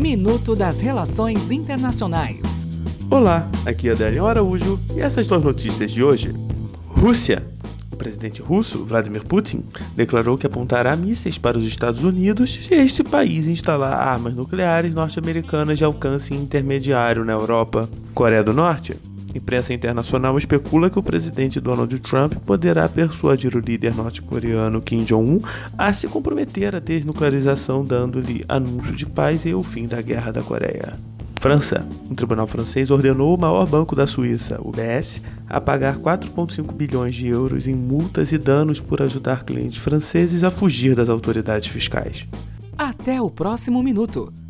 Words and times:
Minuto 0.00 0.56
das 0.56 0.80
Relações 0.80 1.50
Internacionais. 1.50 2.40
Olá, 3.10 3.46
aqui 3.66 3.90
é 3.90 3.92
Adélio 3.92 4.26
Araújo 4.26 4.80
e 4.96 5.00
essas 5.00 5.26
são 5.26 5.36
as 5.36 5.44
notícias 5.44 5.90
de 5.90 6.02
hoje. 6.02 6.34
Rússia. 6.86 7.42
O 7.92 7.96
presidente 7.96 8.40
russo, 8.40 8.82
Vladimir 8.82 9.26
Putin, 9.26 9.62
declarou 9.94 10.38
que 10.38 10.46
apontará 10.46 10.96
mísseis 10.96 11.36
para 11.36 11.58
os 11.58 11.66
Estados 11.66 12.02
Unidos 12.02 12.60
se 12.62 12.74
este 12.76 13.04
país 13.04 13.46
instalar 13.46 13.92
armas 13.92 14.34
nucleares 14.34 14.94
norte-americanas 14.94 15.76
de 15.76 15.84
alcance 15.84 16.32
intermediário 16.32 17.22
na 17.22 17.34
Europa. 17.34 17.86
Coreia 18.14 18.42
do 18.42 18.54
Norte 18.54 18.96
Imprensa 19.34 19.72
internacional 19.72 20.36
especula 20.36 20.90
que 20.90 20.98
o 20.98 21.02
presidente 21.02 21.60
Donald 21.60 21.96
Trump 22.00 22.34
poderá 22.44 22.88
persuadir 22.88 23.54
o 23.56 23.60
líder 23.60 23.94
norte-coreano 23.94 24.80
Kim 24.80 25.04
Jong-un 25.04 25.40
a 25.78 25.92
se 25.92 26.08
comprometer 26.08 26.74
à 26.74 26.80
desnuclearização, 26.80 27.84
dando-lhe 27.84 28.44
anúncio 28.48 28.94
de 28.94 29.06
paz 29.06 29.44
e 29.44 29.54
o 29.54 29.62
fim 29.62 29.86
da 29.86 30.02
Guerra 30.02 30.32
da 30.32 30.42
Coreia. 30.42 30.94
França. 31.40 31.86
Um 32.10 32.14
tribunal 32.14 32.46
francês 32.46 32.90
ordenou 32.90 33.34
o 33.34 33.40
maior 33.40 33.66
banco 33.66 33.96
da 33.96 34.06
Suíça, 34.06 34.60
o 34.60 34.70
BS, 34.70 35.22
a 35.48 35.58
pagar 35.58 35.96
4,5 35.96 36.70
bilhões 36.74 37.14
de 37.14 37.28
euros 37.28 37.66
em 37.66 37.74
multas 37.74 38.30
e 38.32 38.36
danos 38.36 38.78
por 38.78 39.00
ajudar 39.00 39.44
clientes 39.44 39.78
franceses 39.78 40.44
a 40.44 40.50
fugir 40.50 40.94
das 40.94 41.08
autoridades 41.08 41.68
fiscais. 41.68 42.26
Até 42.76 43.22
o 43.22 43.30
próximo 43.30 43.82
minuto. 43.82 44.30